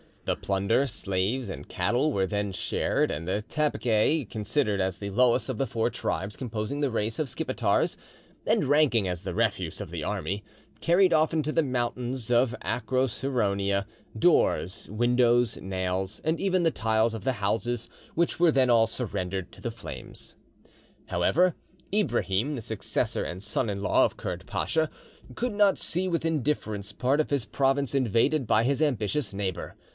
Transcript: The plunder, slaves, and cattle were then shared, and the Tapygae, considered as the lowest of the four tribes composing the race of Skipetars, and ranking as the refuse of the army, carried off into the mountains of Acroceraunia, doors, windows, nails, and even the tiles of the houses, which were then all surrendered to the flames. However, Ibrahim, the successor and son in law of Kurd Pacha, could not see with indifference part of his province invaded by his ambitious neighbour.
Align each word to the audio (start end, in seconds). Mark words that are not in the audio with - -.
The 0.25 0.35
plunder, 0.37 0.87
slaves, 0.87 1.49
and 1.49 1.67
cattle 1.67 2.11
were 2.13 2.25
then 2.25 2.53
shared, 2.53 3.11
and 3.11 3.27
the 3.27 3.43
Tapygae, 3.47 4.29
considered 4.29 4.79
as 4.79 4.97
the 4.97 5.09
lowest 5.11 5.49
of 5.49 5.57
the 5.57 5.67
four 5.67 5.89
tribes 5.89 6.37
composing 6.37 6.79
the 6.79 6.89
race 6.89 7.19
of 7.19 7.27
Skipetars, 7.27 7.97
and 8.47 8.63
ranking 8.65 9.07
as 9.07 9.21
the 9.23 9.33
refuse 9.35 9.81
of 9.81 9.91
the 9.91 10.03
army, 10.03 10.43
carried 10.79 11.11
off 11.13 11.33
into 11.33 11.51
the 11.51 11.61
mountains 11.61 12.31
of 12.31 12.55
Acroceraunia, 12.63 13.85
doors, 14.17 14.89
windows, 14.89 15.57
nails, 15.61 16.21
and 16.23 16.39
even 16.39 16.63
the 16.63 16.71
tiles 16.71 17.13
of 17.13 17.23
the 17.23 17.33
houses, 17.33 17.89
which 18.15 18.39
were 18.39 18.51
then 18.53 18.69
all 18.69 18.87
surrendered 18.87 19.51
to 19.51 19.61
the 19.61 19.69
flames. 19.71 20.35
However, 21.07 21.55
Ibrahim, 21.93 22.55
the 22.55 22.61
successor 22.63 23.23
and 23.23 23.43
son 23.43 23.69
in 23.69 23.83
law 23.83 24.05
of 24.05 24.17
Kurd 24.17 24.45
Pacha, 24.47 24.89
could 25.35 25.53
not 25.53 25.77
see 25.77 26.07
with 26.07 26.25
indifference 26.25 26.91
part 26.91 27.19
of 27.19 27.29
his 27.31 27.45
province 27.45 27.93
invaded 27.93 28.47
by 28.47 28.63
his 28.63 28.81
ambitious 28.81 29.33
neighbour. 29.33 29.75